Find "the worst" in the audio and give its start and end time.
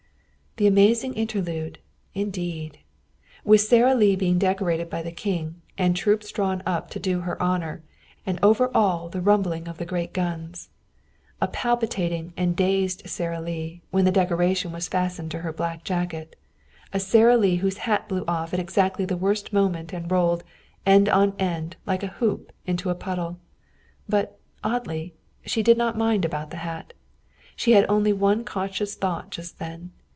19.05-19.53